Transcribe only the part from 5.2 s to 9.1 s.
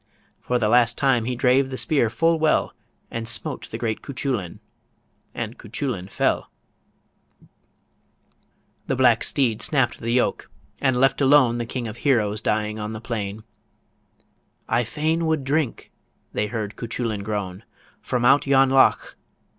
and Cuchullin fell The